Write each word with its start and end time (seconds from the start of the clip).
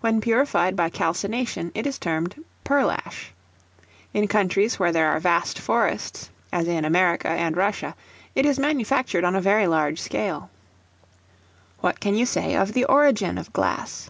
When 0.00 0.22
purified 0.22 0.76
by 0.76 0.88
calcination, 0.88 1.72
it 1.74 1.86
is 1.86 1.98
termed 1.98 2.42
pearlash. 2.64 3.34
In 4.14 4.26
countries 4.26 4.78
where 4.78 4.92
there 4.92 5.08
are 5.10 5.20
vast 5.20 5.58
forests, 5.58 6.30
as 6.50 6.66
in 6.66 6.86
America 6.86 7.28
and 7.28 7.54
Russia, 7.54 7.94
it 8.34 8.46
is 8.46 8.58
manufactured 8.58 9.24
on 9.24 9.36
a 9.36 9.42
very 9.42 9.66
large 9.66 10.00
scale. 10.00 10.48
What 11.80 12.00
can 12.00 12.14
you 12.14 12.24
say 12.24 12.56
of 12.56 12.72
the 12.72 12.86
origin 12.86 13.36
of 13.36 13.52
Glass? 13.52 14.08